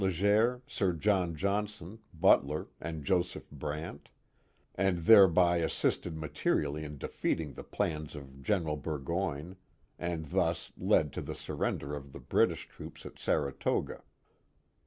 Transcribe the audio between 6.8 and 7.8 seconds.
in defeating the